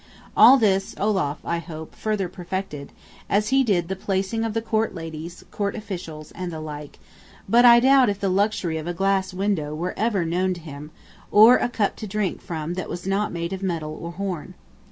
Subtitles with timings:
[0.35, 2.91] All this Olaf, I hope, further perfected,
[3.29, 6.97] as he did the placing of the court ladies, court officials, and the like;
[7.47, 10.89] but I doubt if the luxury of a glass window were ever known to him,
[11.29, 14.55] or a cup to drink from that was not made of metal or horn.